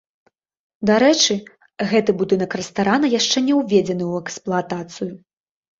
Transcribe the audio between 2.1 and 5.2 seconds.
будынак рэстарана яшчэ не ўведзены ў эксплуатацыю.